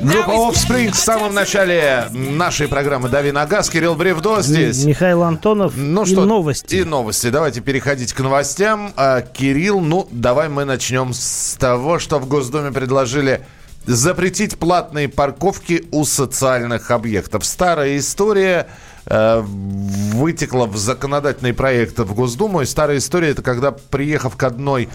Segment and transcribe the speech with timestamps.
[0.00, 3.68] Группа Offspring в самом начале нашей программы «Дави на газ».
[3.68, 4.82] Кирилл Бревдо здесь.
[4.84, 6.74] Михаил Антонов ну, и что, новости.
[6.76, 7.28] И новости.
[7.28, 8.94] Давайте переходить к новостям.
[8.96, 13.44] А, Кирилл, ну, давай мы начнем с того, что в Госдуме предложили
[13.86, 17.44] запретить платные парковки у социальных объектов.
[17.44, 18.68] Старая история
[19.04, 22.62] э, вытекла в законодательный проект в Госдуму.
[22.62, 24.88] И старая история– это когда, приехав к одной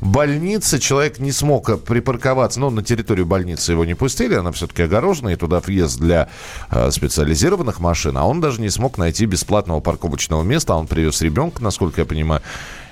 [0.00, 2.60] больнице, человек не смог припарковаться.
[2.60, 6.28] Ну, на территорию больницы его не пустили, она все-таки огорожена, и туда въезд для
[6.70, 8.16] э, специализированных машин.
[8.16, 10.74] А он даже не смог найти бесплатного парковочного места.
[10.74, 12.42] Он привез ребенка, насколько я понимаю.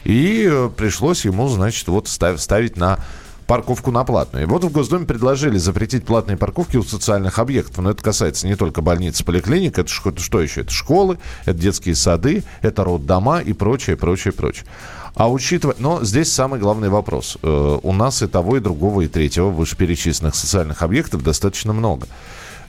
[0.05, 2.99] И э, пришлось ему, значит, вот став, ставить на
[3.47, 4.47] парковку на платную.
[4.47, 7.79] И вот в Госдуме предложили запретить платные парковки у социальных объектов.
[7.79, 10.63] Но это касается не только больниц, поликлиник, это что, что еще?
[10.63, 14.67] Это школы, это детские сады, это роддома и прочее, прочее, прочее.
[15.15, 15.77] А учитывая...
[15.79, 17.39] Но здесь самый главный вопрос.
[17.43, 22.07] Э, у нас и того, и другого, и третьего вышеперечисленных социальных объектов достаточно много.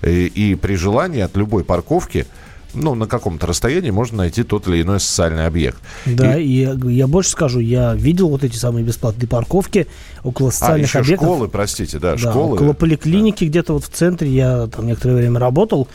[0.01, 2.27] И, и при желании от любой парковки
[2.75, 5.77] ну, на каком-то расстоянии можно найти тот или иной социальный объект.
[6.05, 9.87] Да, и, и я больше скажу, я видел вот эти самые бесплатные парковки
[10.23, 11.27] около социальных а, еще объектов.
[11.27, 12.55] школы, простите, да, да школы.
[12.55, 13.49] около поликлиники, да.
[13.49, 15.87] где-то вот в центре, я там некоторое время работал,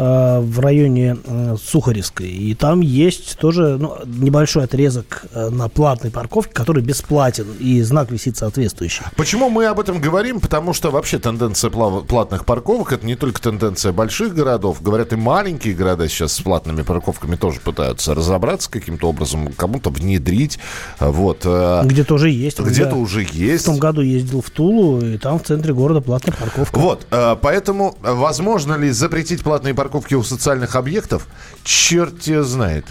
[0.00, 2.28] Э, в районе э, Сухаревской.
[2.28, 8.12] И там есть тоже ну, небольшой отрезок э, на платной парковке, который бесплатен, и знак
[8.12, 9.02] висит соответствующий.
[9.16, 10.38] Почему мы об этом говорим?
[10.38, 14.80] Потому что вообще тенденция платных парковок это не только тенденция больших городов.
[14.82, 20.58] Говорят, и маленькие города сейчас с платными парковками тоже пытаются разобраться каким-то образом, кому-то внедрить.
[21.00, 21.38] Вот.
[21.38, 22.60] Где-то уже есть.
[22.60, 23.64] Где-то уже есть.
[23.64, 26.78] В том году ездил в Тулу, и там в центре города платная парковка.
[26.78, 27.06] Вот.
[27.42, 31.26] Поэтому возможно ли запретить платные парковки парковки у социальных объектов,
[31.64, 32.84] черт ее знает.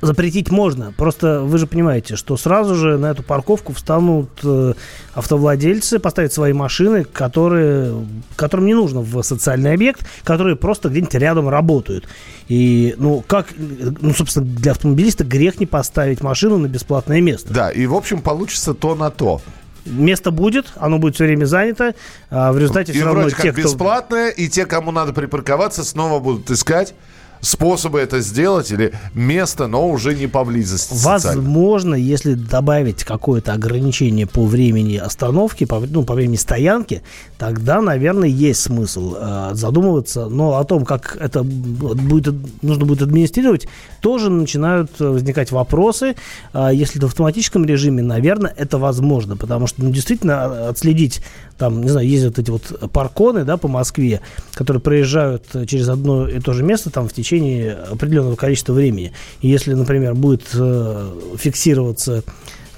[0.00, 0.92] Запретить можно.
[0.96, 4.74] Просто вы же понимаете, что сразу же на эту парковку встанут э,
[5.14, 8.06] автовладельцы, поставят свои машины, которые,
[8.36, 12.06] которым не нужно в социальный объект, которые просто где-нибудь рядом работают.
[12.48, 17.52] И, ну, как, ну, собственно, для автомобилиста грех не поставить машину на бесплатное место.
[17.52, 19.40] Да, и, в общем, получится то на то
[19.84, 21.94] место будет, оно будет все время занято.
[22.30, 25.84] А в результате и все равно вроде те, как бесплатное, и те, кому надо припарковаться,
[25.84, 26.94] снова будут искать
[27.44, 30.94] способы это сделать или место, но уже не поблизости.
[31.04, 37.02] Возможно, если добавить какое-то ограничение по времени остановки, по, ну, по времени стоянки,
[37.38, 40.26] тогда, наверное, есть смысл э, задумываться.
[40.28, 43.68] Но о том, как это будет, нужно будет администрировать,
[44.00, 46.16] тоже начинают возникать вопросы.
[46.52, 51.20] Э, если это в автоматическом режиме, наверное, это возможно, потому что ну, действительно отследить
[51.58, 54.20] там, не знаю, ездят эти вот парконы, да, по Москве,
[54.54, 57.33] которые проезжают через одно и то же место там в течение
[57.70, 59.12] определенного количества времени.
[59.40, 62.22] И если, например, будет э, фиксироваться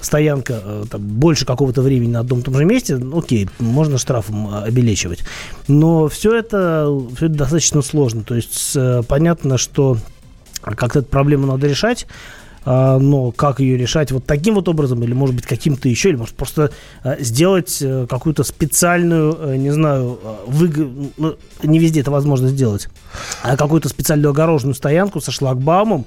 [0.01, 3.97] стоянка э, там, больше какого-то времени на одном и том же месте, ну, окей, можно
[3.97, 5.23] штрафом э, обелечивать.
[5.67, 8.23] Но все это, все это достаточно сложно.
[8.23, 9.97] То есть э, понятно, что
[10.61, 12.07] как-то эту проблему надо решать.
[12.69, 14.11] А, но как ее решать?
[14.11, 18.05] Вот таким вот образом, или может быть каким-то еще, или может просто а, сделать э,
[18.09, 21.11] какую-то специальную, э, не знаю, а, вы...
[21.15, 22.89] Ну, не везде это возможно сделать,
[23.41, 26.05] а какую-то специальную огороженную стоянку со шлагбаумом,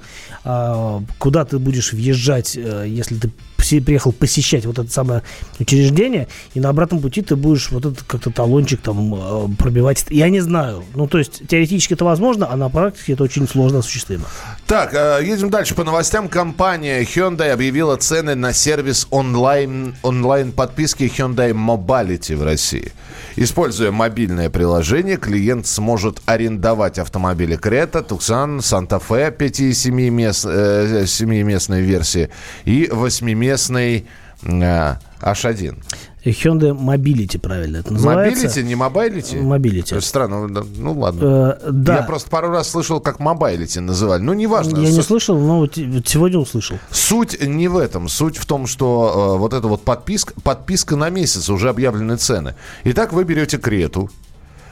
[1.19, 3.31] куда ты будешь въезжать, э, если ты
[3.79, 5.23] приехал посещать вот это самое
[5.59, 10.05] учреждение, и на обратном пути ты будешь вот этот как-то талончик там пробивать.
[10.11, 10.83] Я не знаю.
[10.95, 14.25] Ну, то есть, теоретически это возможно, а на практике это очень сложно осуществимо.
[14.67, 14.93] Так,
[15.23, 22.37] едем дальше по новостям компания Hyundai объявила цены на сервис онлайн, онлайн подписки Hyundai Mobility
[22.37, 22.93] в России.
[23.37, 30.45] Используя мобильное приложение, клиент сможет арендовать автомобили Крета, Tucson, Santa Fe 5 и 7 мест,
[30.49, 32.31] э, 7-местной версии
[32.65, 35.77] и 8-местной э, H1.
[36.25, 38.47] Hyundai Mobility, правильно это называется.
[38.47, 39.43] Mobility, не Mobility?
[39.43, 40.01] Mobility.
[40.01, 41.57] Странно, ну ладно.
[41.63, 41.97] Э, да.
[41.99, 44.21] Я просто пару раз слышал, как Mobility называли.
[44.23, 44.79] Ну, неважно.
[44.79, 46.79] Я не слышал, но сегодня услышал.
[46.91, 48.09] Суть не в этом.
[48.09, 52.55] Суть в том, что э, вот эта вот подписка, подписка на месяц, уже объявлены цены.
[52.85, 54.11] Итак, вы берете Крету.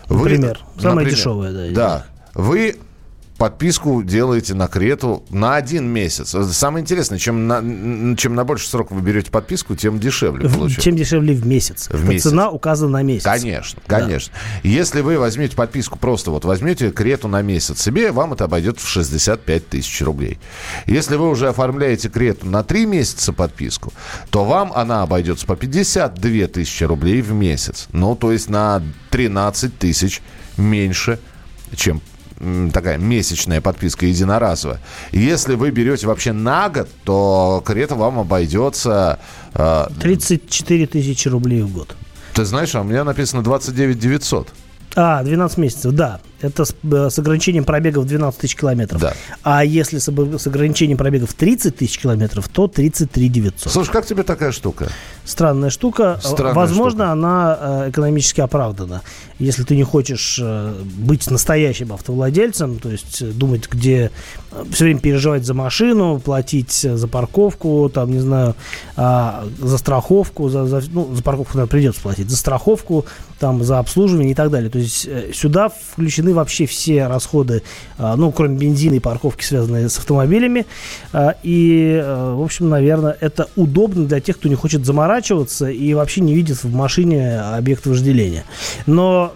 [0.09, 1.71] Вы, например, самая например, дешевая, да.
[1.73, 2.07] Да.
[2.35, 2.77] Вы
[3.39, 6.35] подписку делаете на Крету на один месяц.
[6.53, 10.83] Самое интересное, чем на, чем на больше срок вы берете подписку, тем дешевле получается.
[10.83, 11.89] Чем дешевле в месяц.
[11.89, 12.25] В месяц.
[12.25, 13.25] Цена указана на месяц.
[13.25, 14.35] Конечно, конечно.
[14.35, 14.69] Да.
[14.69, 18.89] Если вы возьмете подписку просто вот возьмете Крету на месяц себе, вам это обойдет в
[18.89, 20.39] 65 тысяч рублей.
[20.87, 23.93] Если вы уже оформляете Крету на 3 месяца подписку,
[24.31, 27.87] то вам она обойдется по 52 тысячи рублей в месяц.
[27.93, 30.23] Ну, то есть на 13 тысяч
[30.57, 31.21] меньше,
[31.77, 32.03] чем
[32.73, 34.81] такая месячная подписка единоразовая.
[35.13, 39.19] Если вы берете вообще на год, то Крета вам обойдется...
[39.55, 41.97] Э, 34 тысячи рублей в год.
[42.35, 44.49] Ты знаешь, а у меня написано 29 900.
[44.97, 46.21] А, 12 месяцев, да.
[46.41, 49.01] Это с, э, с ограничением пробегов 12 тысяч километров.
[49.01, 49.15] Да.
[49.43, 53.73] А если с, с ограничением пробегов 30 тысяч километров, то 33 900.
[53.73, 54.89] Слушай, как тебе такая штука?
[55.25, 56.21] Странная штука.
[56.23, 57.13] Странная Возможно, штука.
[57.13, 59.03] она э, экономически оправдана.
[59.39, 64.11] Если ты не хочешь э, быть настоящим автовладельцем, то есть думать, где
[64.71, 68.55] все время переживать за машину, платить за парковку, там, не знаю,
[68.97, 73.05] а, за страховку, за, за- ну, за парковку, наверное, придется платить, за страховку,
[73.39, 74.71] там, за обслуживание и так далее.
[74.71, 77.63] То есть сюда включены вообще все расходы,
[77.99, 80.67] а, ну, кроме бензина и парковки, связанные с автомобилями.
[81.13, 85.95] А, И, э, в общем, наверное, это удобно для тех, кто не хочет заморачиваться и
[85.95, 88.45] вообще не видит в машине объект вожделения.
[88.87, 89.33] Но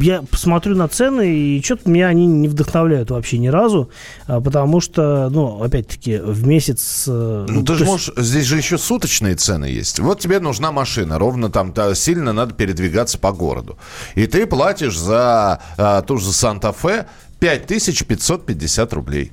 [0.00, 3.90] я посмотрю на цены, и что-то меня они не вдохновляют вообще ни разу,
[4.26, 7.04] а, потому что, ну, опять-таки, в месяц...
[7.06, 9.98] э, Ну, ты же есть- можешь, здесь же еще суточные цены есть.
[9.98, 13.78] Вот тебе нужна машина, ровно там та- сильно надо передвигаться по городу.
[14.14, 17.06] И ты платишь за а, ту же Санта-Фе
[17.38, 19.32] 5550 рублей.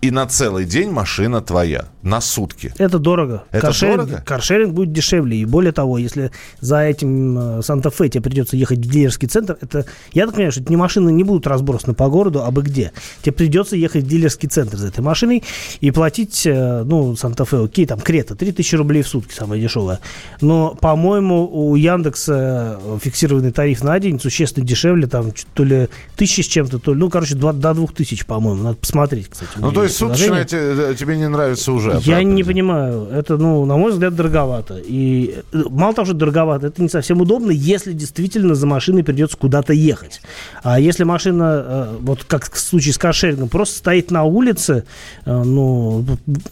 [0.00, 2.72] И на целый день машина твоя, на сутки.
[2.78, 3.42] Это дорого.
[3.50, 4.22] Это каршеринг, дорого?
[4.24, 5.38] каршеринг будет дешевле.
[5.38, 6.30] И более того, если
[6.60, 10.60] за этим э, Санта-Фе тебе придется ехать в дилерский центр, это, я так понимаю, что
[10.62, 12.92] эти машины не будут разбросаны по городу, а бы где.
[13.22, 15.42] Тебе придется ехать в дилерский центр за этой машиной
[15.80, 19.98] и платить, э, ну, Санта-Фе, окей, там, Крета, 3000 рублей в сутки, самая дешевая.
[20.40, 26.42] Но, по-моему, у Яндекса э, фиксированный тариф на день существенно дешевле, там, то ли тысячи
[26.42, 28.62] с чем-то, то ли, ну, короче, два- до двух тысяч, по-моему.
[28.62, 29.50] Надо посмотреть, кстати.
[29.56, 31.90] Ну, то есть суточная те- тебе не нравится уже?
[31.90, 32.22] Я правда?
[32.22, 33.08] не понимаю.
[33.12, 34.78] Это, ну, на мой взгляд, дороговато.
[34.78, 39.36] И э, мало того, что дороговато, это не совсем удобно, если действительно за машиной придется
[39.36, 40.20] куда-то ехать.
[40.62, 44.84] А если машина, э, вот как в случае с каршерингом, просто стоит на улице,
[45.24, 46.04] э, ну,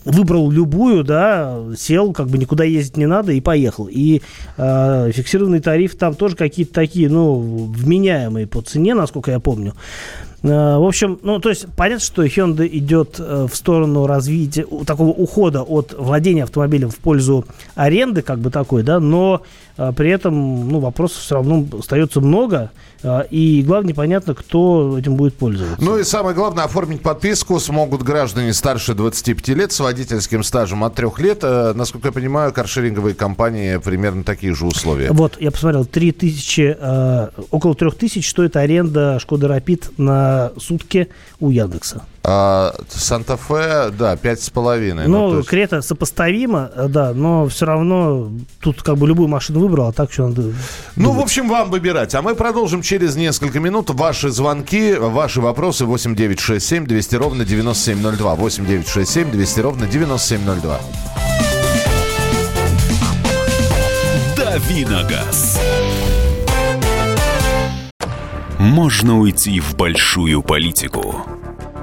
[0.04, 3.88] выбрал любую, да, сел, как бы никуда ездить не надо и поехал.
[3.90, 4.22] И
[4.56, 7.38] э, фиксированный тариф там тоже какие-то такие, ну,
[7.74, 9.74] вменяемые по цене, насколько я помню.
[10.42, 15.08] Э, В общем, ну, то есть понятно, что Hyundai идет э, в сторону развития, такого
[15.10, 17.44] ухода от владения автомобилем в пользу
[17.74, 19.42] аренды, как бы такой, да, но
[19.92, 22.70] при этом, ну, вопросов все равно остается много,
[23.02, 25.76] э, и главное, непонятно, кто этим будет пользоваться.
[25.84, 30.94] Ну и самое главное, оформить подписку смогут граждане старше 25 лет с водительским стажем от
[30.94, 31.40] 3 лет.
[31.42, 35.10] Э, Насколько я понимаю, каршеринговые компании примерно такие же условия.
[35.10, 41.08] Вот, я посмотрел, 3000, э, около 3000 стоит аренда Шкода Рапид на сутки
[41.40, 42.02] у Яндекса.
[42.28, 45.06] А Санта-Фе, да, пять с половиной.
[45.06, 49.60] Ну, то есть- Крета сопоставимо, э, да, но все равно тут как бы любую машину
[49.60, 50.52] выбрал, а так что надо...
[50.96, 52.16] Ну, в общем, вам выбирать.
[52.16, 53.90] А мы продолжим через несколько минут.
[53.90, 58.34] Ваши звонки, ваши вопросы 8967 200 ровно 9702.
[58.34, 60.80] 8967 200 ровно 9702.
[64.36, 65.60] Давиногаз.
[68.58, 71.22] Можно уйти в большую политику,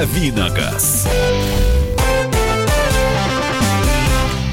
[0.00, 1.06] Давиногаз.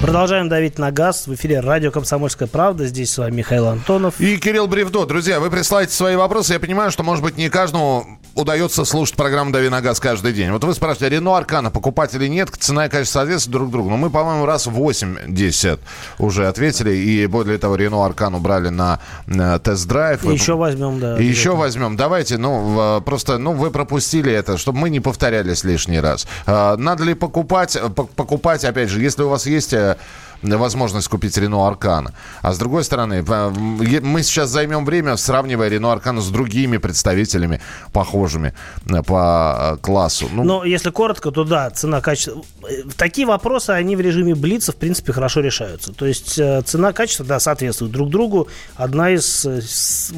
[0.02, 1.26] Продолжаем давить на газ.
[1.26, 2.86] В эфире радио «Комсомольская правда».
[2.86, 4.20] Здесь с вами Михаил Антонов.
[4.20, 5.06] И Кирилл Бревдо.
[5.06, 6.52] Друзья, вы присылаете свои вопросы.
[6.52, 10.52] Я понимаю, что, может быть, не каждому удается слушать программу «Дави на газ» каждый день.
[10.52, 12.50] Вот вы спрашиваете, Рено Аркана покупать или нет?
[12.58, 13.90] Цена и качество соответствуют друг другу.
[13.90, 15.80] Но мы, по-моему, раз 80
[16.20, 16.92] уже ответили.
[16.92, 20.24] И более того, Рено Аркану брали на, на тест-драйв.
[20.24, 21.18] И еще возьмем, да.
[21.18, 21.98] И еще возьмем.
[21.98, 26.28] Давайте, ну, просто, ну, вы пропустили это, чтобы мы не повторялись лишний раз.
[26.46, 27.76] А, Надо ли покупать?
[27.76, 29.98] Э, Пок- Покупать, опять же, если у вас есть э,
[30.42, 32.14] возможность купить Рено Аркана.
[32.42, 37.62] А с другой стороны, мы сейчас займем время, сравнивая Рено Аркана с другими представителями,
[37.94, 38.54] похожими
[38.86, 40.30] э, по э, классу.
[40.32, 42.44] Ну, Но если коротко, то да, цена, качество.
[42.64, 45.94] Э, Такие вопросы, они в режиме Блица, в принципе, хорошо решаются.
[45.94, 48.48] То есть цена, качество, да, соответствуют друг другу.
[48.76, 49.48] Одна из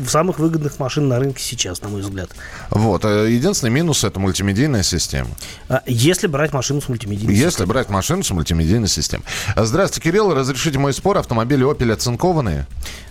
[0.08, 2.30] самых выгодных машин на рынке сейчас, на мой взгляд.
[2.70, 3.04] вот.
[3.04, 5.30] Единственный минус– это мультимедийная система.
[5.68, 9.26] А Если брать машину с мультимедийной Если брать машину с мультимедийной системой.
[9.56, 12.66] Здравствуйте, Кирилл, разрешите мой спор, автомобили Opel оцинкованные?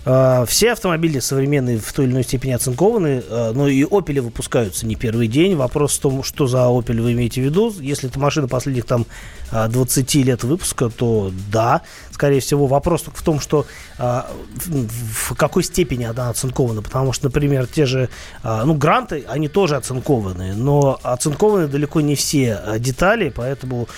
[0.05, 4.85] А, все автомобили современные в той или иной степени оцинкованы, а, но и Opel выпускаются
[4.85, 5.55] не первый день.
[5.55, 7.73] Вопрос в том, что за Opel вы имеете в виду.
[7.79, 9.07] Если это машина последних там
[9.53, 11.83] 20 а, лет выпуска, то да,
[12.19, 12.67] скорее всего.
[12.67, 13.65] Вопрос только в том, что
[13.99, 16.83] в какой степени она оцинкована.
[16.83, 18.09] Потому что, например, те же,
[18.43, 23.89] ну, гранты, они тоже оцинкованы, но оцинкованы далеко не все детали, поэтому,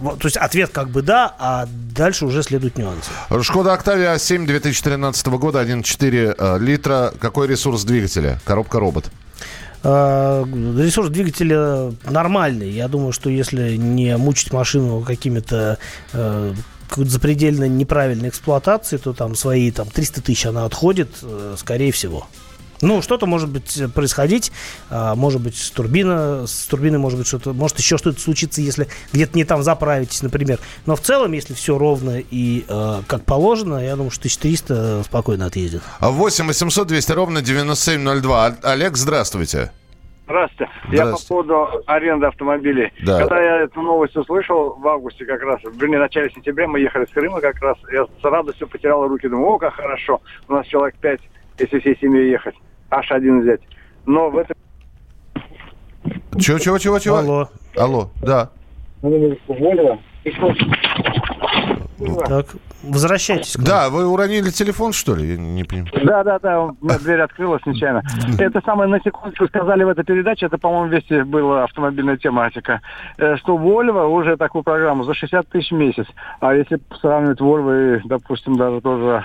[0.00, 3.10] то есть ответ как бы да, а дальше уже следуют нюансы.
[3.42, 7.12] Шкода Октавия 7 2013 года, 1,4 э, литра.
[7.20, 8.40] Какой ресурс двигателя?
[8.44, 9.10] Коробка робот.
[9.84, 12.70] Ресурс двигателя нормальный.
[12.70, 15.78] Я думаю, что если не мучить машину какими-то
[16.14, 16.54] э,
[16.94, 21.08] какой-то запредельно неправильной эксплуатации, то там свои там 300 тысяч она отходит,
[21.56, 22.28] скорее всего.
[22.84, 24.52] Ну, что-то может быть э, происходить,
[24.90, 28.88] а, может быть, с турбина, с турбиной может быть что-то, может еще что-то случиться, если
[29.12, 30.58] где-то не там заправитесь, например.
[30.84, 35.46] Но в целом, если все ровно и э, как положено, я думаю, что 1300 спокойно
[35.46, 35.82] отъездит.
[36.00, 38.56] 8 800 200 ровно 9702.
[38.62, 39.70] Олег, здравствуйте.
[40.24, 40.72] Здравствуйте.
[40.90, 42.92] Я по поводу аренды автомобилей.
[43.04, 43.20] Да.
[43.20, 47.04] Когда я эту новость услышал в августе как раз, вернее, в начале сентября мы ехали
[47.04, 50.66] с Крыма как раз, я с радостью потерял руки, думаю, о, как хорошо, у нас
[50.66, 51.20] человек пять,
[51.58, 52.54] если всей семьей ехать.
[52.90, 53.60] H1 взять.
[54.06, 54.56] Но в этом...
[56.38, 57.16] Чего, чего, чего, чего?
[57.16, 57.48] Алло.
[57.76, 58.50] Алло, да.
[62.26, 62.46] Так,
[62.90, 63.56] возвращайтесь.
[63.56, 65.32] Да, вы уронили телефон, что ли?
[65.32, 65.90] Я не понимаю.
[66.04, 68.02] Да, да, да, дверь открылась нечаянно.
[68.38, 72.80] Это самое, на секундочку сказали в этой передаче, это, по-моему, вести была автомобильная тематика,
[73.18, 76.06] э, что Volvo уже такую программу за 60 тысяч в месяц.
[76.40, 79.24] А если сравнивать Volvo и, допустим, даже тоже.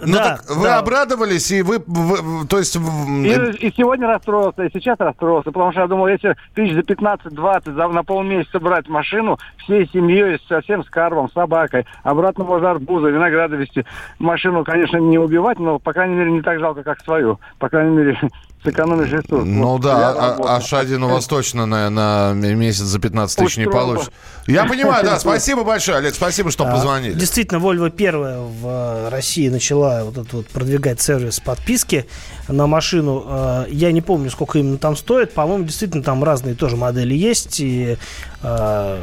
[0.00, 0.78] Ну да, так вы да.
[0.78, 2.76] обрадовались, и вы, вы то есть...
[2.76, 7.92] И, и сегодня расстроился, и сейчас расстроился, потому что я думал, если тысяч за 15-20
[7.92, 13.56] на полмесяца брать машину, всей семьей, совсем с карвом, с собакой, обратно можно арбузы, винограды
[13.56, 13.84] вести.
[14.18, 17.40] Машину, конечно, не убивать, но, по крайней мере, не так жалко, как свою.
[17.58, 18.20] По крайней мере,
[18.64, 19.44] сэкономишь ресурс.
[19.44, 23.56] Ну вот, да, а, а Шадин у вас точно на, на месяц за 15 тысяч
[23.58, 24.10] не получится.
[24.46, 27.14] Я понимаю, да, спасибо большое, Олег, спасибо, что позвонили.
[27.14, 32.06] Действительно, Volvo первая в э, России начала вот этот вот продвигать сервис подписки
[32.48, 33.24] на машину.
[33.26, 35.32] Э, я не помню, сколько именно там стоит.
[35.32, 37.60] По-моему, действительно, там разные тоже модели есть.
[37.60, 37.96] И,
[38.42, 38.98] э,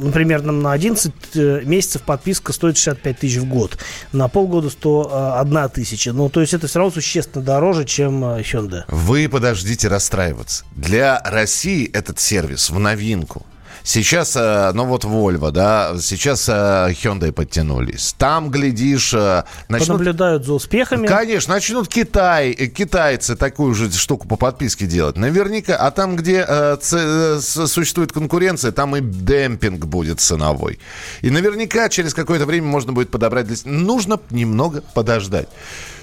[0.00, 3.78] например, на 11 месяцев подписка стоит 65 тысяч в год.
[4.12, 6.12] На полгода 101 тысяча.
[6.12, 8.84] Ну, то есть это все равно существенно дороже, чем Hyundai.
[8.88, 10.64] Вы подождите расстраиваться.
[10.74, 13.46] Для России этот сервис в новинку.
[13.84, 18.14] Сейчас, э, ну вот Volvo, да, сейчас э, Hyundai подтянулись.
[18.18, 19.12] Там, глядишь...
[19.14, 19.98] Э, начнут...
[19.98, 21.06] Понаблюдают за успехами.
[21.06, 25.16] Конечно, начнут Китай, китайцы такую же штуку по подписке делать.
[25.16, 25.76] Наверняка.
[25.76, 30.78] А там, где э, существует конкуренция, там и демпинг будет ценовой.
[31.20, 33.64] И наверняка через какое-то время можно будет подобрать...
[33.64, 35.48] Нужно немного подождать.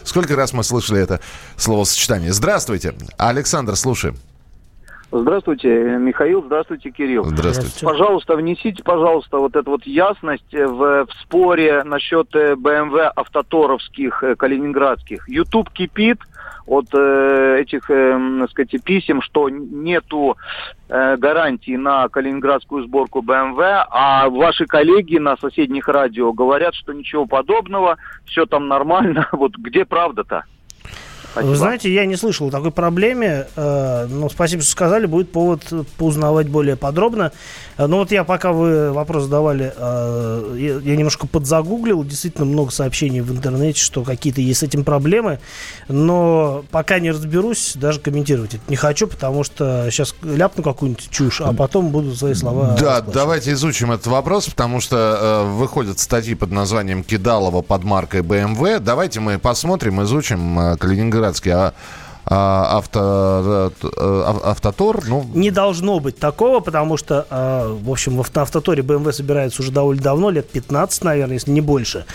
[0.03, 1.19] Сколько раз мы слышали это
[1.55, 2.33] словосочетание?
[2.33, 2.93] Здравствуйте.
[3.17, 4.17] Александр, слушаем.
[5.11, 6.43] Здравствуйте, Михаил.
[6.43, 7.23] Здравствуйте, Кирилл.
[7.23, 7.83] Здравствуйте.
[7.83, 14.35] Пожалуйста, внесите, пожалуйста, вот эту вот ясность в, в споре насчет БМВ э, автоторовских, э,
[14.35, 15.27] калининградских.
[15.27, 16.19] YouTube кипит
[16.67, 20.37] от э, этих, э, так сказать, писем, что нету
[20.87, 27.25] э, гарантии на калининградскую сборку БМВ, а ваши коллеги на соседних радио говорят, что ничего
[27.25, 29.27] подобного, все там нормально.
[29.39, 30.43] Вот где правда-то?
[31.31, 31.50] Спасибо.
[31.50, 35.62] Вы знаете, я не слышал о такой проблеме, э, но спасибо, что сказали, будет повод
[35.98, 37.31] поузнавать более подробно.
[37.79, 43.21] Э, но вот я, пока вы вопрос задавали, э, я немножко подзагуглил, действительно много сообщений
[43.21, 45.39] в интернете, что какие-то есть с этим проблемы,
[45.88, 51.41] но пока не разберусь, даже комментировать это не хочу, потому что сейчас ляпну какую-нибудь чушь,
[51.41, 56.51] а потом буду свои слова Да, давайте изучим этот вопрос, потому что выходят статьи под
[56.51, 58.79] названием «Кидалова под маркой BMW».
[58.79, 61.74] Давайте мы посмотрим, изучим Калининград Ленинградский, а а,
[62.29, 65.03] авто, э, автотор.
[65.07, 65.25] Ну...
[65.33, 70.03] Не должно быть такого, потому что, а, в общем, в автоторе BMW собирается уже довольно
[70.03, 72.05] давно, лет 15, наверное, если не больше.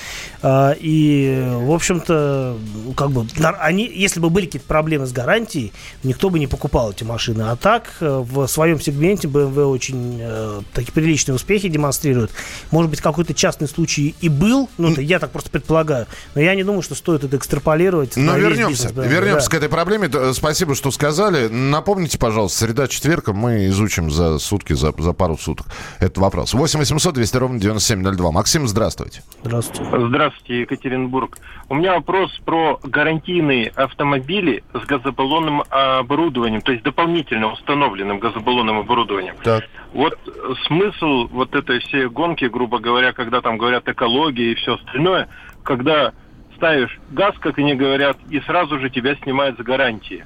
[0.40, 2.56] А, и, в общем-то,
[2.97, 3.26] как бы,
[3.59, 5.73] они, если бы были какие-то проблемы с гарантией,
[6.04, 7.42] никто бы не покупал эти машины.
[7.42, 12.30] А так, э, в своем сегменте BMW очень э, такие приличные успехи демонстрирует.
[12.71, 16.06] Может быть, какой-то частный случай и был, ну, я так просто предполагаю,
[16.37, 18.16] но я не думаю, что стоит это экстраполировать.
[18.16, 19.50] Но вернемся, вернемся да.
[19.50, 20.03] к этой проблеме.
[20.08, 20.32] Нами.
[20.32, 21.49] Спасибо, что сказали.
[21.49, 25.66] Напомните, пожалуйста, среда, четверга мы изучим за сутки, за, за пару суток
[26.00, 26.54] этот вопрос.
[26.54, 28.32] 8 800 200 ровно 9702.
[28.32, 29.23] Максим, здравствуйте.
[29.42, 30.06] Здравствуйте.
[30.08, 31.38] Здравствуйте, Екатеринбург.
[31.68, 39.34] У меня вопрос про гарантийные автомобили с газобаллонным оборудованием, то есть дополнительно установленным газобаллонным оборудованием.
[39.42, 39.64] Так.
[39.92, 40.18] Вот
[40.66, 45.28] смысл вот этой всей гонки, грубо говоря, когда там говорят экология и все остальное,
[45.62, 46.12] когда
[46.56, 50.25] ставишь газ, как они говорят, и сразу же тебя снимают с гарантии.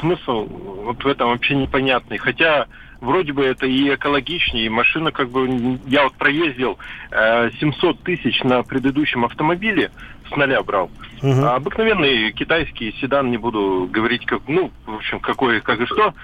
[0.00, 2.18] Смысл вот в этом вообще непонятный.
[2.18, 2.66] Хотя
[3.00, 5.78] вроде бы это и экологичнее, и машина как бы...
[5.86, 6.78] Я вот проездил
[7.10, 9.90] э, 700 тысяч на предыдущем автомобиле,
[10.30, 10.90] с нуля брал.
[11.22, 11.42] Угу.
[11.42, 16.14] А обыкновенный китайский седан, не буду говорить, как, ну, в общем, какой, как и что.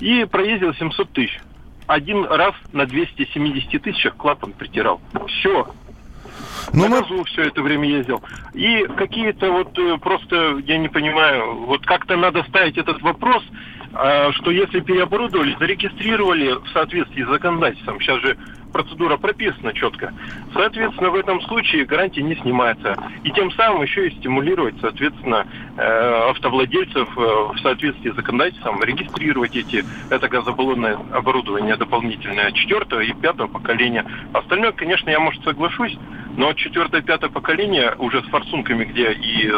[0.00, 1.40] И проездил 700 тысяч.
[1.86, 5.00] Один раз на 270 тысячах клапан притирал.
[5.28, 5.68] Все,
[6.72, 7.24] ну, на газу мы...
[7.24, 8.22] все это время ездил.
[8.54, 13.42] И какие-то вот э, просто, я не понимаю, вот как-то надо ставить этот вопрос,
[13.94, 18.38] а, что если переоборудовали, зарегистрировали в соответствии с законодательством, сейчас же
[18.72, 20.12] процедура прописана четко,
[20.52, 22.96] соответственно, в этом случае гарантия не снимается.
[23.24, 29.56] И тем самым еще и стимулировать, соответственно, э, автовладельцев э, в соответствии с законодательством регистрировать
[29.56, 34.04] эти, это газобаллонное оборудование дополнительное четвертого и пятого поколения.
[34.32, 35.96] Остальное, конечно, я, может, соглашусь,
[36.36, 39.52] но четвертое, пятое поколение уже с форсунками, где и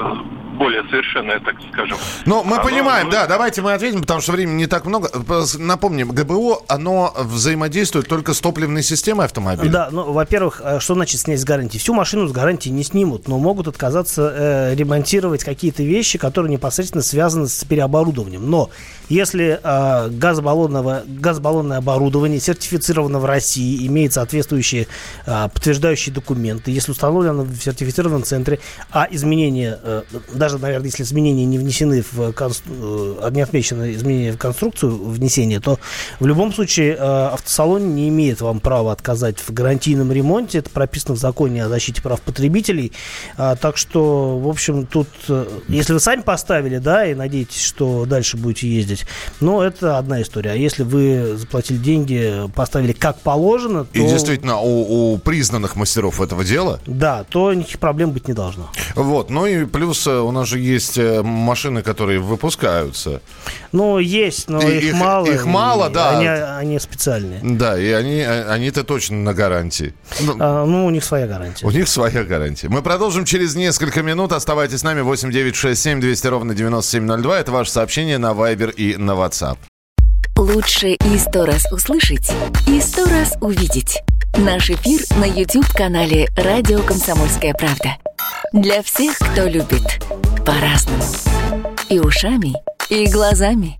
[0.55, 1.97] более совершенное, так скажем.
[2.27, 5.11] Ну, мы оно, понимаем, да, давайте мы ответим, потому что времени не так много.
[5.59, 9.71] Напомним, ГБО, оно взаимодействует только с топливной системой автомобиля.
[9.71, 11.79] Да, ну, во-первых, э, что значит снять с гарантии?
[11.79, 17.03] Всю машину с гарантии не снимут, но могут отказаться э, ремонтировать какие-то вещи, которые непосредственно
[17.03, 18.49] связаны с переоборудованием.
[18.49, 18.71] Но
[19.09, 24.87] если э, газобаллонного, газобаллонное оборудование сертифицировано в России, имеет соответствующие
[25.27, 30.03] э, подтверждающие документы, если установлено в сертифицированном центре, а изменения, э,
[30.45, 35.79] даже, наверное, если изменения не внесены в э, не отмечены изменения в конструкцию внесения, то
[36.21, 40.59] в любом случае э, автосалон не имеет вам права отказать в гарантийном ремонте.
[40.59, 42.93] Это прописано в законе о защите прав потребителей.
[43.39, 48.05] А, так что, в общем, тут, э, если вы сами поставили, да, и надеетесь, что
[48.05, 49.07] дальше будете ездить.
[49.41, 50.51] Но это одна история.
[50.51, 53.99] А если вы заплатили деньги, поставили как положено, то...
[53.99, 56.81] И действительно, у, у признанных мастеров этого дела...
[56.87, 58.69] Да, то никаких проблем быть не должно.
[58.95, 59.31] Вот.
[59.31, 63.23] Ну и плюс у нас же есть э, машины, которые выпускаются.
[63.73, 65.27] Ну, есть, но и, их, их мало.
[65.27, 66.19] Их мало, да.
[66.19, 67.41] Они, они специальные.
[67.43, 69.95] Да, и они, они-то точно на гарантии.
[70.21, 71.67] Ну, а, ну, у них своя гарантия.
[71.67, 72.69] У них своя гарантия.
[72.69, 74.33] Мы продолжим через несколько минут.
[74.33, 75.01] Оставайтесь с нами.
[75.01, 77.41] 8 9 6 7 200 ровно 9702.
[77.41, 79.59] Это ваше сообщение на Viber и на WhatsApp.
[80.37, 82.33] Лучше и сто раз услышать,
[82.67, 84.03] и сто раз увидеть.
[84.37, 87.97] Наш эфир на YouTube-канале «Радио Комсомольская правда».
[88.53, 90.03] Для всех, кто любит
[90.45, 91.03] по-разному.
[91.89, 92.55] И ушами,
[92.89, 93.79] и глазами.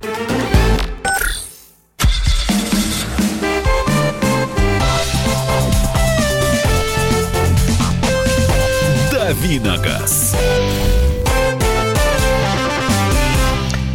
[9.11, 10.37] Давиногаз.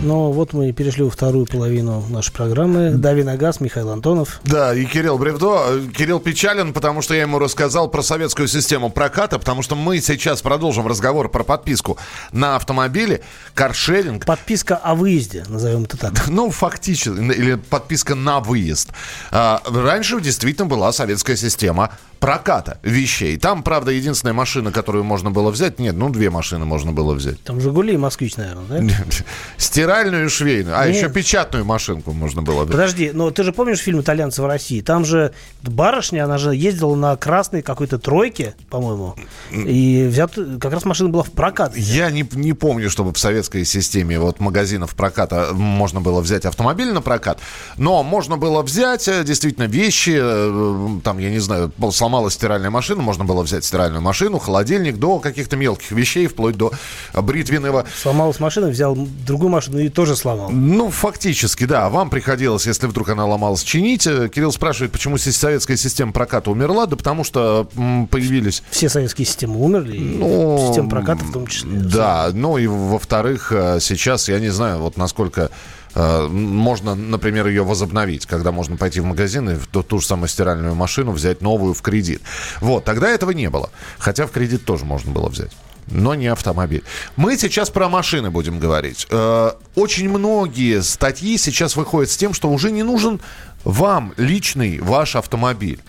[0.10, 2.90] Но вот мы перешли во вторую половину нашей программы.
[2.90, 4.42] Дави на газ, Михаил Антонов.
[4.44, 5.84] Да, и Кирилл Бревдо.
[5.96, 10.42] Кирилл печален, потому что я ему рассказал про советскую систему проката, потому что мы сейчас
[10.42, 12.00] продолжим разговор про подписку
[12.32, 13.22] на автомобиле,
[13.54, 14.26] каршеринг.
[14.26, 16.28] Подписка о выезде, назовем это так.
[16.28, 18.90] Ну, фактически, или подписка на выезд.
[19.30, 23.38] А, раньше действительно была советская система проката вещей.
[23.38, 27.42] Там, правда, единственная машина, которую можно было взять, нет, ну, две машины можно было взять.
[27.44, 28.96] Там «Жигули» и «Москвич», наверное, да?
[30.00, 30.80] Стиральную и швейную.
[30.80, 30.96] А, нет.
[30.96, 32.66] еще печатную машинку можно было.
[32.66, 34.82] Подожди, но ты же помнишь фильм «Итальянцы в России»?
[34.82, 39.16] Там же барышня, она же ездила на красной какой-то тройке, по-моему,
[39.52, 41.76] и взят, как раз машина была в прокат.
[41.76, 46.92] Я не, не помню, чтобы в советской системе вот магазинов проката можно было взять автомобиль
[46.92, 47.40] на прокат,
[47.78, 53.02] но можно было взять э, действительно вещи, э, там, я не знаю, сломалась стиральная машина,
[53.02, 56.72] можно было взять стиральную машину, холодильник, до каких-то мелких вещей, вплоть до
[57.14, 57.86] бритвенного.
[58.02, 60.50] Сломалась машина, взял другую машину и тоже сломал.
[60.50, 61.90] Ну, фактически, да.
[61.90, 64.06] Вам приходилось, если вдруг она ломалась, чинить.
[64.08, 66.86] Э, Кирилл спрашивает, почему советская система проката умерла?
[66.86, 67.70] Да потому что
[68.10, 68.64] появились...
[68.72, 71.70] Все советские системы умерли, ну, система проката в том числе.
[71.72, 75.50] Да, ну и во-вторых, э, сейчас, я не знаю, вот насколько
[75.96, 80.06] Э, можно, например, ее возобновить, когда можно пойти в магазин и в ту, ту же
[80.06, 82.22] самую стиральную машину взять новую в кредит.
[82.62, 83.70] Вот, тогда этого не было.
[83.98, 85.52] Хотя в кредит тоже можно было взять
[85.88, 86.84] но не автомобиль.
[87.16, 89.08] Мы сейчас про машины будем говорить.
[89.10, 93.20] Э, очень многие статьи сейчас выходят с тем, что уже не нужен
[93.64, 95.82] вам личный ваш автомобиль.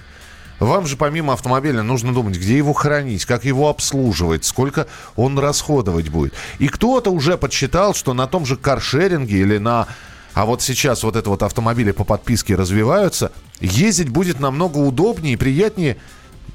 [0.61, 6.11] Вам же помимо автомобиля нужно думать, где его хранить, как его обслуживать, сколько он расходовать
[6.11, 6.35] будет.
[6.59, 9.89] И кто-то уже подсчитал, что на том же каршеринге или на...
[10.35, 15.37] А вот сейчас вот это вот автомобили по подписке развиваются, ездить будет намного удобнее и
[15.37, 15.97] приятнее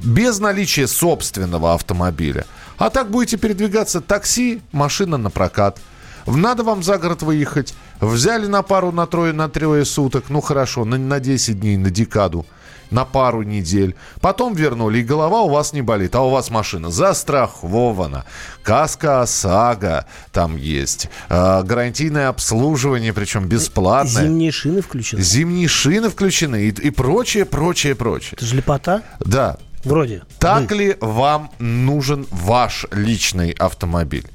[0.04, 2.46] без наличия собственного автомобиля.
[2.78, 5.80] А так будете передвигаться такси, машина на прокат.
[6.26, 7.74] Надо вам за город выехать.
[8.02, 10.26] Взяли на пару, на трое, на трое суток.
[10.30, 12.46] Ну хорошо, на, на 10 дней, на декаду
[12.92, 13.96] на пару недель.
[14.22, 16.16] Потом вернули, и голова у вас не болит.
[16.16, 18.26] А у вас машина застрахована.
[18.64, 21.10] Каска ОСАГО там есть.
[21.30, 24.24] Э, гарантийное обслуживание, причем бесплатное.
[24.24, 25.22] Зимние шины включены.
[25.22, 28.34] Зимние шины включены и, и прочее, прочее, прочее.
[28.34, 29.02] Это же лепота?
[29.20, 29.58] Да.
[29.86, 30.24] Вроде.
[30.40, 34.28] Так ли вам нужен ваш личный автомобиль?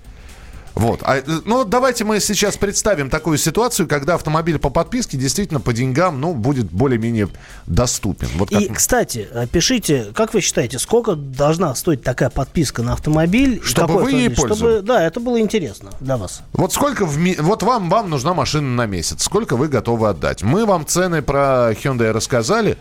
[0.77, 1.01] Вот.
[1.03, 6.21] А, ну, давайте мы сейчас представим такую ситуацию, когда автомобиль по подписке действительно по деньгам,
[6.21, 7.29] ну, будет более-менее
[7.67, 8.29] доступен.
[8.37, 8.63] Вот как...
[8.63, 13.61] И, кстати, пишите, как вы считаете, сколько должна стоить такая подписка на автомобиль?
[13.63, 14.83] Чтобы вы ей пользовались?
[14.83, 16.43] Да, это было интересно для вас.
[16.53, 17.35] Вот сколько в ми...
[17.39, 19.25] Вот вам, вам нужна машина на месяц.
[19.25, 20.43] Сколько вы готовы отдать?
[20.43, 22.79] Мы вам цены про Hyundai рассказали.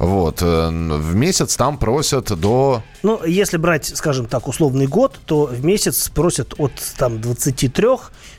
[0.00, 0.40] Вот.
[0.40, 2.82] Э, в месяц там просят до...
[3.02, 7.86] Ну, если брать, скажем так, условный год, то в месяц просят от там 23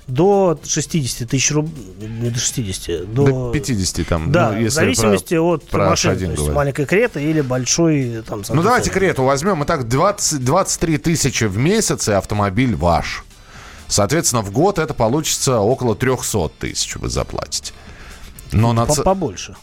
[0.08, 3.26] до 60 тысяч рублей, не до 60, до...
[3.28, 4.32] До 50 там.
[4.32, 6.56] Да, ну, если в зависимости про, от про машины, то есть говорит.
[6.56, 8.41] маленькая крета или большой там...
[8.50, 13.24] Ну, давайте крету возьмем, и так 20, 23 тысячи в месяц, и автомобиль ваш.
[13.88, 17.74] Соответственно, в год это получится около 300 тысяч вы заплатите.
[18.52, 18.88] Но на...
[18.88, 19.56] Побольше.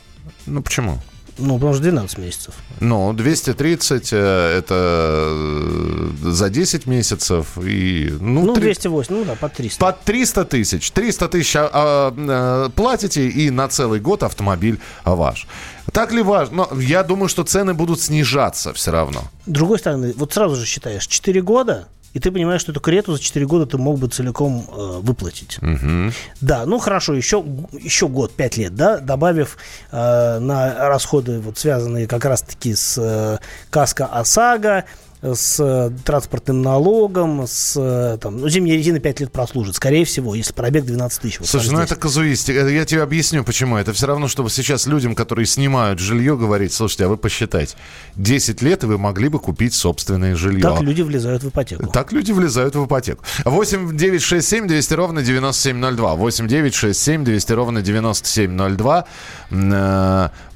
[0.47, 1.01] Ну, почему?
[1.39, 2.55] Ну, потому что 12 месяцев.
[2.81, 7.59] Ну, 230 э, это э, за 10 месяцев.
[7.59, 8.63] И, ну, ну 3...
[8.63, 9.79] 208, ну да, по 300.
[9.79, 10.91] По 300 тысяч.
[10.91, 15.47] 300 тысяч а, а, платите, и на целый год автомобиль ваш.
[15.93, 16.69] Так ли важно?
[16.73, 19.23] Но я думаю, что цены будут снижаться все равно.
[19.47, 23.13] С другой стороны, вот сразу же считаешь, 4 года и ты понимаешь, что эту карету
[23.15, 25.59] за 4 года ты мог бы целиком э, выплатить.
[25.63, 26.13] Угу.
[26.41, 29.57] Да, ну хорошо, еще, еще год, 5 лет, да, добавив
[29.91, 33.39] э, на расходы, вот связанные как раз-таки с э,
[33.71, 34.85] каска ОСАГО,
[35.23, 40.35] с э, транспортным налогом, с э, там, ну, зимняя резина 5 лет прослужит, скорее всего,
[40.35, 41.41] если пробег 12 тысяч.
[41.41, 42.69] Вот Слушай, ну это казуистика.
[42.69, 43.77] Я тебе объясню, почему.
[43.77, 47.77] Это все равно, чтобы сейчас людям, которые снимают жилье, говорить, слушайте, а вы посчитайте,
[48.17, 50.63] 10 лет, и вы могли бы купить собственное жилье.
[50.63, 51.87] Так люди влезают в ипотеку.
[51.89, 53.25] Так люди влезают в ипотеку.
[53.45, 56.15] 8 9 6 7 200 ровно 9702.
[56.15, 59.05] 8 9 6 7 200 ровно 9702.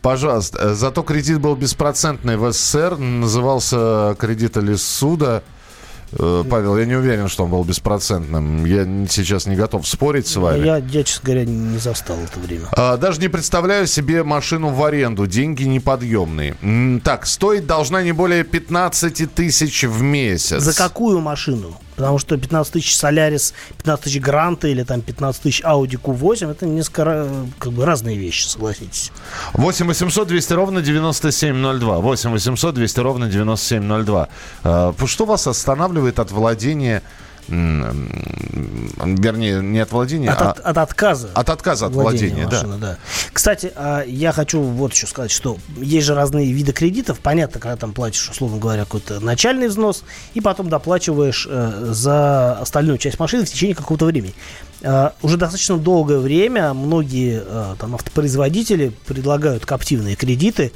[0.03, 5.43] Пожалуйста, э, зато кредит был беспроцентный в СССР, назывался кредит или суда.
[6.19, 8.65] Э, Павел, я не уверен, что он был беспроцентным.
[8.65, 10.67] Я сейчас не готов спорить с вами.
[10.67, 12.67] Я, я честно говоря, не застал это время.
[12.73, 15.27] А, даже не представляю себе машину в аренду.
[15.27, 17.01] Деньги неподъемные.
[17.05, 20.63] Так, стоить должна не более 15 тысяч в месяц.
[20.63, 21.77] За какую машину?
[21.97, 26.67] Потому что 15 тысяч Солярис, 15 тысяч Гранта или там 15 тысяч Audi Q8 это
[26.67, 27.29] несколько
[27.59, 29.13] как бы разные вещи, согласитесь.
[29.55, 31.99] 8 800 200 ровно 9702.
[31.99, 34.29] 8 800 200 ровно 9702.
[34.65, 37.03] А, что вас останавливает от владения
[39.07, 41.31] вернее, не от владения, от, а от, от отказа.
[41.35, 42.87] От отказа от владения, машины, да.
[42.87, 42.99] да.
[43.33, 47.21] Кстати, а, я хочу вот еще сказать, что есть же разные виды кредитов.
[47.21, 52.99] Понятно, когда там платишь, условно говоря, какой-то начальный взнос, и потом доплачиваешь э, за остальную
[52.99, 54.35] часть машины в течение какого-то времени.
[54.83, 60.73] Uh, уже достаточно долгое время многие uh, там, автопроизводители предлагают коптивные кредиты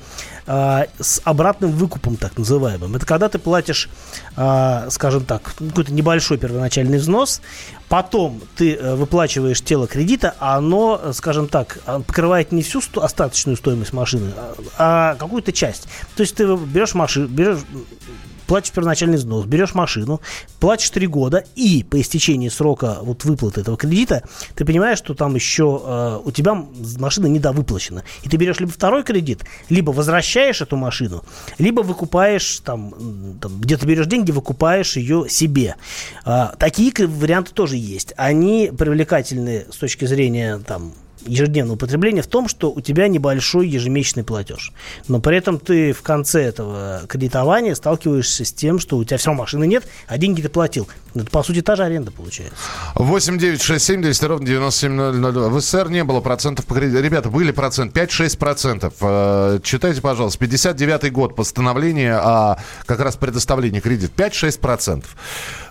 [0.47, 2.95] с обратным выкупом, так называемым.
[2.95, 3.91] Это когда ты платишь,
[4.35, 6.66] скажем так, какой-то небольшой первоначальный
[6.99, 7.41] взнос,
[7.89, 13.93] потом ты э, выплачиваешь тело кредита, а оно, скажем так, покрывает не всю остаточную стоимость
[13.93, 15.89] машины, а, а какую-то часть.
[16.17, 17.61] То есть ты берешь машину, берешь
[18.47, 20.21] платишь первоначальный взнос, берешь машину,
[20.61, 24.23] платишь 3 года, и по истечении срока вот выплаты этого кредита,
[24.55, 26.65] ты понимаешь, что там еще э, у тебя
[26.99, 28.05] машина недовыплачена.
[28.23, 31.25] И ты берешь либо второй кредит, либо возвращаешь эту машину,
[31.59, 35.77] либо выкупаешь, там, там где-то берешь деньги, выкупаешь ее себе.
[36.25, 38.13] Э, такие варианты тоже есть.
[38.17, 40.93] Они привлекательны с точки зрения там,
[41.27, 44.73] ежедневного употребления в том, что у тебя небольшой ежемесячный платеж.
[45.09, 49.33] Но при этом ты в конце этого кредитования сталкиваешься с тем, что у тебя все
[49.33, 50.89] машины нет, а деньги ты платил.
[51.15, 52.57] Это, по сути, та же аренда получается.
[52.95, 55.49] 8 9 6 7 200 ровно 9702.
[55.49, 57.01] В СССР не было процентов по кредиту.
[57.03, 58.95] Ребята, были процент 5-6 процентов.
[59.01, 60.39] Э, читайте, пожалуйста.
[60.39, 64.13] 59 год постановление о как раз предоставлении кредита.
[64.23, 65.17] 5-6 процентов.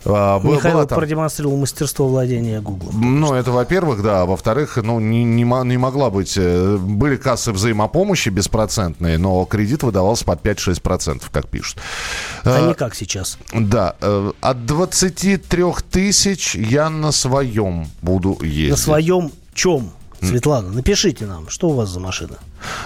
[0.06, 0.98] Михаил там...
[0.98, 2.92] продемонстрировал мастерство владения Google.
[2.94, 4.26] Ну, это во-первых, да.
[4.26, 6.36] Во-вторых, ну, не, не не могла быть...
[6.38, 11.80] Э, были кассы взаимопомощи беспроцентные, но кредит выдавался под 5-6%, как пишут.
[12.44, 13.38] А не как сейчас.
[13.54, 13.96] Да.
[14.42, 18.72] От 23 тысяч я на своем буду ездить.
[18.72, 19.92] На своем чем?
[20.22, 22.38] Светлана, напишите нам, что у вас за машина?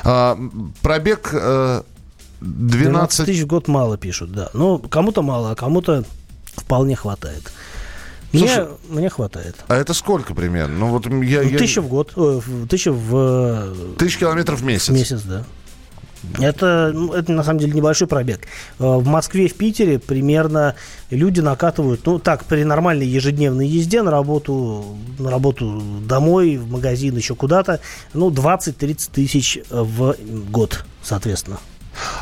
[0.03, 0.37] А,
[0.81, 1.85] пробег 12...
[2.41, 4.49] 12 тысяч в год мало пишут, да.
[4.53, 6.03] Ну, кому-то мало, а кому-то
[6.55, 7.51] вполне хватает.
[8.31, 9.55] Слушай, мне, мне хватает.
[9.67, 10.77] А это сколько примерно?
[10.77, 11.57] Ну, вот я, ну, я...
[11.57, 12.13] Тысяча в год.
[12.15, 12.39] Э,
[12.69, 13.95] тысяча в...
[13.97, 14.89] Тысяча километров в месяц.
[14.89, 15.45] В месяц, да.
[16.39, 18.41] Это, ну, это на самом деле небольшой пробег.
[18.77, 20.75] Э, в Москве, в Питере примерно
[21.09, 27.15] люди накатывают, ну так, при нормальной ежедневной езде на работу, на работу домой, в магазин,
[27.15, 27.79] еще куда-то,
[28.13, 30.15] ну 20-30 тысяч в
[30.49, 31.59] год, соответственно.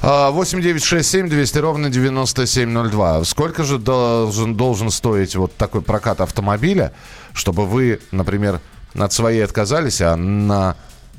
[0.01, 3.23] 8 9 6 7 200 ровно 9702.
[3.25, 6.93] Сколько же должен, должен стоить вот такой прокат автомобиля,
[7.33, 8.59] чтобы вы, например,
[8.95, 10.75] от своей отказались, а на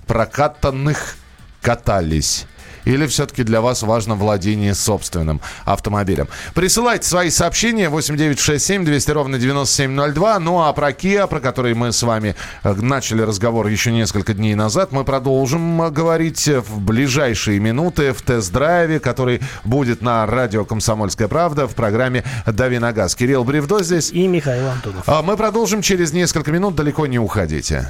[0.06, 1.16] прокатанных
[1.60, 2.46] катались?
[2.88, 6.26] Или все-таки для вас важно владение собственным автомобилем?
[6.54, 10.38] Присылайте свои сообщения 8967 200 ровно 9702.
[10.38, 14.54] Ну а про Kia, про который мы с вами э, начали разговор еще несколько дней
[14.54, 21.28] назад, мы продолжим э, говорить в ближайшие минуты в тест-драйве, который будет на радио «Комсомольская
[21.28, 23.14] правда» в программе «Дави на газ».
[23.14, 24.10] Кирилл Бревдо здесь.
[24.12, 25.02] И Михаил Антонов.
[25.06, 26.74] А мы продолжим через несколько минут.
[26.74, 27.86] Далеко не уходите.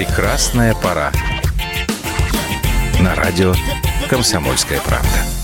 [0.00, 1.12] Прекрасная пора.
[3.00, 3.52] На радио
[4.08, 5.39] «Комсомольская правда».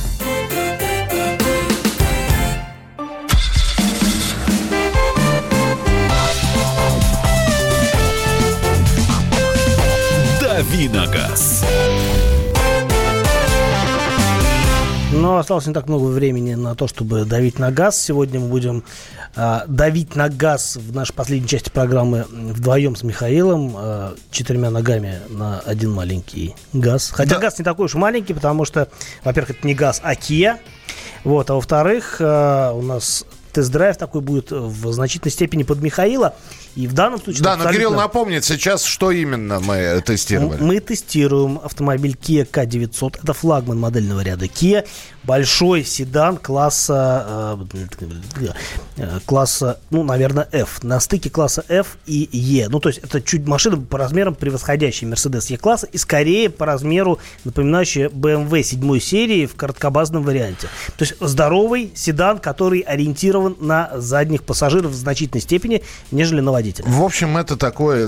[15.46, 18.02] Осталось не так много времени на то, чтобы давить на газ.
[18.02, 18.82] Сегодня мы будем
[19.36, 25.20] э, давить на газ в нашей последней части программы вдвоем с Михаилом, э, четырьмя ногами
[25.28, 27.12] на один маленький газ.
[27.12, 27.42] Хотя да.
[27.42, 28.88] газ не такой уж маленький, потому что,
[29.22, 30.56] во-первых, это не газ, а Kia.
[31.22, 36.34] Вот, а во-вторых, э, у нас тест-драйв такой будет в значительной степени под Михаила.
[36.76, 37.42] И в данном случае...
[37.42, 37.72] Да, абсолютно...
[37.72, 40.62] но Кирилл напомнит сейчас, что именно мы тестировали.
[40.62, 43.20] Мы тестируем автомобиль Kia K900.
[43.22, 44.86] Это флагман модельного ряда Kia
[45.26, 48.52] большой седан класса, э,
[48.96, 50.82] э, класса, ну, наверное, F.
[50.82, 52.68] На стыке класса F и E.
[52.68, 57.18] Ну, то есть это чуть машина по размерам превосходящая Mercedes E-класса и скорее по размеру
[57.44, 60.68] напоминающая BMW 7 серии в короткобазном варианте.
[60.96, 66.65] То есть здоровый седан, который ориентирован на задних пассажиров в значительной степени, нежели на водителя.
[66.84, 68.06] В общем, это такой...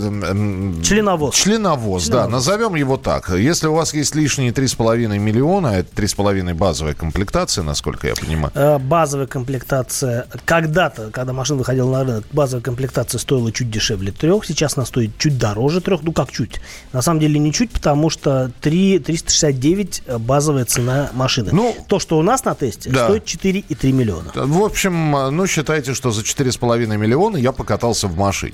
[0.83, 1.35] Членовоз.
[1.35, 2.29] Членовоз, Членовоз, да.
[2.29, 3.31] Назовем его так.
[3.31, 8.53] Если у вас есть лишние 3,5 миллиона, это 3,5 базовая комплектация, насколько я понимаю?
[8.55, 10.27] Э, базовая комплектация.
[10.45, 14.45] Когда-то, когда машина выходила на рынок, базовая комплектация стоила чуть дешевле трех.
[14.45, 16.03] Сейчас она стоит чуть дороже трех.
[16.03, 16.61] Ну, как чуть?
[16.93, 21.51] На самом деле не чуть, потому что 3, 369 базовая цена машины.
[21.53, 23.05] Ну, То, что у нас на тесте, да.
[23.05, 24.33] стоит 4,3 миллиона.
[24.35, 28.48] В общем, ну, считайте, что за 4,5 миллиона я покатался в машине.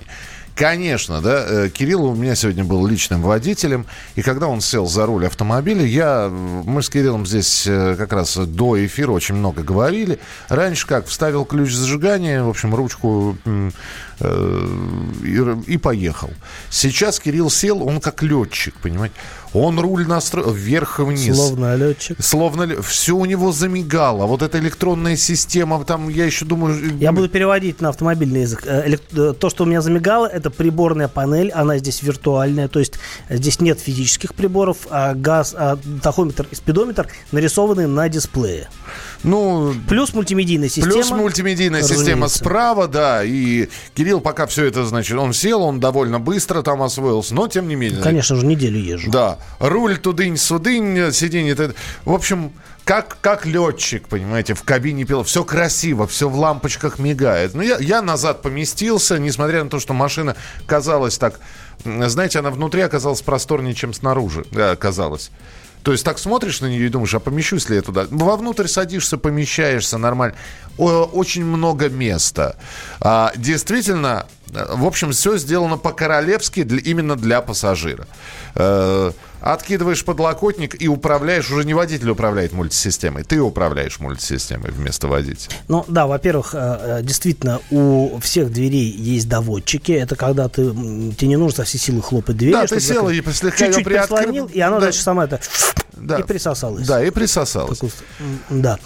[0.55, 5.05] Конечно, да, э, Кирилл у меня сегодня был личным водителем, и когда он сел за
[5.05, 10.21] руль автомобиля, я, мы с Кириллом здесь э, как раз до эфира очень много говорили.
[10.49, 13.37] Раньше как, вставил ключ зажигания, в общем, ручку
[14.21, 16.31] и, и поехал.
[16.71, 19.15] Сейчас Кирилл сел, он как летчик, понимаете.
[19.55, 21.37] Он руль настроил вверх и вниз.
[21.37, 22.17] Словно летчик.
[22.21, 24.27] Словно все у него замигало.
[24.27, 26.99] Вот эта электронная система, там, я еще думаю...
[26.99, 28.65] Я буду переводить на автомобильный язык.
[28.67, 28.97] Э,
[29.39, 31.53] то, что у меня замигало, это приборная панель.
[31.53, 32.67] Она здесь виртуальная.
[32.67, 32.95] То есть
[33.31, 38.69] здесь нет физических приборов, а газ, а тахометр и спидометр нарисованы на дисплее.
[39.23, 40.93] Ну, плюс мультимедийная система.
[40.93, 42.05] Плюс мультимедийная разумеется.
[42.05, 43.23] система справа, да.
[43.25, 47.69] И Кирилл пока все это, значит, он сел, он довольно быстро там освоился, но тем
[47.69, 48.03] не менее.
[48.03, 49.11] Конечно же, неделю езжу.
[49.11, 49.39] Да.
[49.59, 51.57] Руль тудынь-судынь, сиденье.
[52.05, 52.53] В общем,
[52.85, 55.27] как, как летчик, понимаете, в кабине пилот.
[55.27, 57.55] Все красиво, все в лампочках мигает.
[57.55, 61.41] Но я, я назад поместился, несмотря на то, что машина казалась так...
[61.85, 65.31] Знаете, она внутри оказалась просторнее, чем снаружи оказалась.
[65.83, 68.07] То есть так смотришь на нее и думаешь, а помещусь ли я туда?
[68.11, 70.35] Вовнутрь садишься, помещаешься нормально.
[70.79, 72.57] Очень много места.
[73.01, 78.07] А, действительно, в общем, все сделано по-королевски для, именно для пассажира.
[78.55, 85.55] Э, откидываешь подлокотник и управляешь, уже не водитель управляет мультисистемой, ты управляешь мультисистемой вместо водителя.
[85.69, 89.93] Ну да, во-первых, э, э, действительно, у всех дверей есть доводчики.
[89.93, 92.53] Это когда ты, тебе не нужно со всей силы хлопать дверь.
[92.53, 94.87] Да, ты сел и слегка чуть-чуть прислонил, и оно да.
[94.87, 95.41] дальше сама это
[95.97, 96.19] да.
[96.19, 96.87] и присосалась.
[96.87, 97.81] Да, и присосалась.
[98.51, 98.79] Да.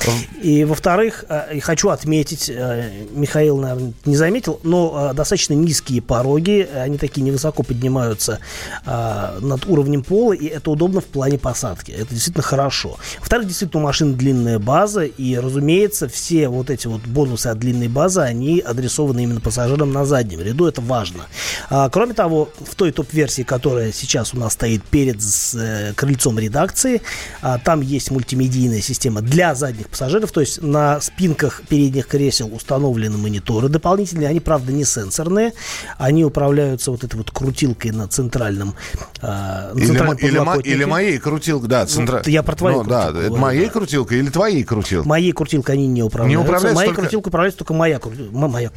[0.43, 7.23] И, во-вторых, и хочу отметить, Михаил, наверное, не заметил, но достаточно низкие пороги, они такие
[7.23, 8.39] невысоко поднимаются
[8.85, 11.93] над уровнем пола, и это удобно в плане посадки.
[11.93, 12.99] Это действительно хорошо.
[13.19, 17.89] Во-вторых, действительно, у машины длинная база, и, разумеется, все вот эти вот бонусы от длинной
[17.89, 21.25] базы, они адресованы именно пассажирам на заднем ряду, это важно.
[21.71, 25.19] А, кроме того, в той топ-версии, которая сейчас у нас стоит перед
[25.55, 26.98] э, крыльцом редакции,
[27.43, 33.17] а, там есть мультимедийная система для задних пассажиров, то есть на спинках передних кресел установлены
[33.17, 35.53] мониторы дополнительные, они, правда, не сенсорные,
[35.99, 38.75] они управляются вот этой вот крутилкой на центральном,
[39.23, 42.23] на центральном или, или, моей крутилкой, да, центра...
[42.25, 45.09] ну, я про твою ну, да, это моей крутилкой или твоей крутилкой?
[45.09, 46.39] Моей крутилкой они не управляются.
[46.39, 47.03] Не управляются Моей только...
[47.03, 48.33] крутилкой управляется только моя крутилка.
[48.33, 48.71] Моя,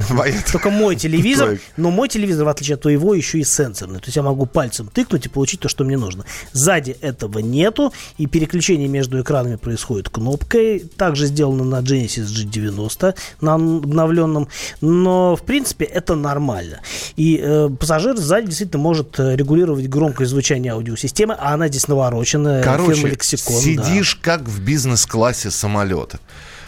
[0.52, 4.00] только мой телевизор, но мой телевизор, в отличие от твоего, еще и сенсорный.
[4.00, 6.26] То есть я могу пальцем тыкнуть и получить то, что мне нужно.
[6.52, 10.80] Сзади этого нету, и переключение между экранами происходит кнопкой.
[10.80, 14.48] Также сделано на Genesis G90, на обновленном.
[14.82, 16.82] Но, в принципе, это нормально.
[17.16, 22.64] И э, пассажир сзади действительно может э, регулировать громкость звучания аудиосистемы, а она здесь навороченная.
[22.64, 24.38] Короче, Лексикон, сидишь да.
[24.38, 26.20] как в бизнес-классе самолета.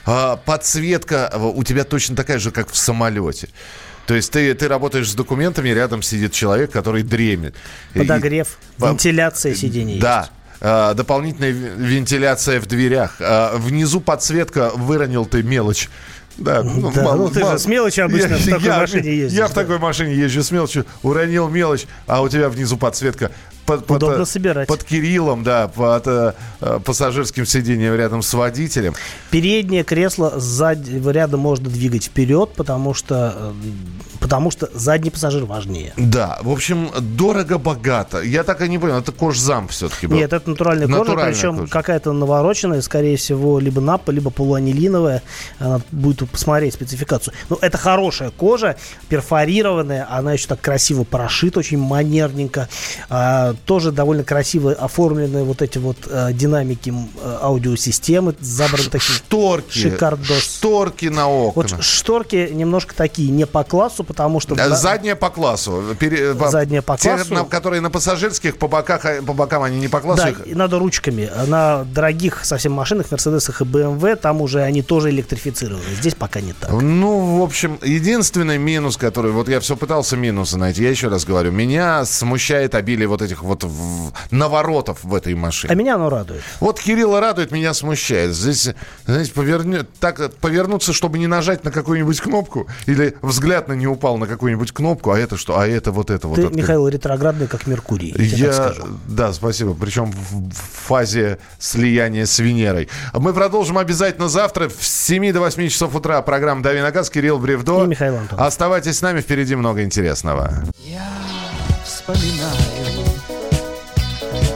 [0.06, 3.50] А, подсветка у тебя точно такая же, как в самолете.
[4.06, 7.56] То есть ты, ты работаешь с документами, рядом сидит человек, который дремит.
[7.94, 10.20] Подогрев, и, вентиляция сидений Да.
[10.22, 10.32] Есть.
[10.66, 13.18] А, дополнительная вентиляция в дверях.
[13.20, 15.90] А, внизу подсветка, выронил ты мелочь.
[16.38, 17.52] Да, ну, да мал, ну ты мал...
[17.52, 19.38] же с мелочью обычно я, в такой я, машине ездишь.
[19.38, 19.50] Я да?
[19.50, 23.30] в такой машине езжу с мелочью, уронил мелочь, а у тебя внизу подсветка
[23.66, 24.68] под, Удобно под, собирать.
[24.68, 28.94] Под Кириллом, да, под э, э, пассажирским сиденьем рядом с водителем.
[29.32, 33.54] Переднее кресло сзади рядом можно двигать вперед, потому что, э,
[34.20, 35.94] потому что задний пассажир важнее.
[35.98, 38.22] Да, в общем, дорого-богато.
[38.22, 40.18] Я так и не понял, это кожзам все-таки был.
[40.18, 41.72] Нет, это натуральная, натуральная кожа, причем кожа.
[41.72, 45.22] какая-то навороченная, скорее всего, либо напа, либо полуанилиновая.
[45.60, 47.34] Она будет посмотреть спецификацию.
[47.50, 48.76] Но это хорошая кожа,
[49.10, 52.68] перфорированная, она еще так красиво прошита, очень манерненько.
[53.54, 59.78] А, тоже довольно красиво оформлены вот эти вот э, динамики э, аудиосистемы, забраны такие шторки,
[59.78, 60.40] шикардос.
[60.40, 61.54] Шторки на окна.
[61.56, 64.56] Вот шторки немножко такие, не по классу, потому что...
[64.76, 65.96] Задняя по классу.
[66.00, 67.26] Пере, задняя по классу.
[67.26, 70.24] Те, на, которые на пассажирских, по, боках, по бокам они не по классу.
[70.24, 70.56] Да, их...
[70.56, 71.30] надо ручками.
[71.48, 75.84] На дорогих совсем машинах, Мерседесах и BMW, там уже они тоже электрифицированы.
[76.00, 76.72] Здесь пока не так.
[76.72, 79.32] Ну, в общем, единственный минус, который...
[79.32, 80.84] Вот я все пытался минусы найти.
[80.84, 81.52] Я еще раз говорю.
[81.52, 85.72] Меня смущает обилие вот этих вот в, наворотов в этой машине.
[85.72, 86.42] А меня оно радует.
[86.60, 88.34] Вот Кирилла радует, меня смущает.
[88.34, 88.70] Здесь,
[89.06, 94.18] знаете, повернет, так, повернуться, чтобы не нажать на какую-нибудь кнопку, или взгляд на не упал
[94.18, 95.60] на какую-нибудь кнопку, а это что?
[95.60, 96.56] А это вот это Ты, вот.
[96.56, 98.14] Михаил, ретроградный, как Меркурий.
[98.18, 98.74] Я, я
[99.08, 99.74] да, спасибо.
[99.74, 102.90] Причем в, в фазе слияния с Венерой.
[103.14, 106.22] Мы продолжим обязательно завтра в 7 до 8 часов утра.
[106.22, 107.84] Программа «Дави на газ», Кирилл Бревдо.
[107.84, 108.40] И Михаил Антон.
[108.40, 110.64] Оставайтесь с нами, впереди много интересного.
[110.86, 111.10] Я
[111.84, 112.73] вспоминаю